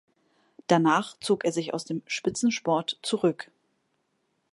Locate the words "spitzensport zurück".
2.07-3.51